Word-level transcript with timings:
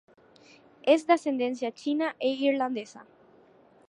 Es 0.81 1.05
de 1.05 1.13
ascendencia 1.13 1.71
china 1.71 2.15
e 2.17 2.29
irlandesa. 2.31 3.05